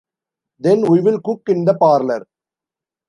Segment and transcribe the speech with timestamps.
[0.57, 2.25] Then we'll cook in the parlor.